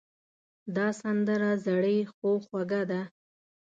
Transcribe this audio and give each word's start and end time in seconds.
دا 0.75 0.87
سندره 1.01 1.51
زړې 1.65 1.97
خو 2.13 2.29
خوږه 2.45 2.81
ده. 2.91 3.01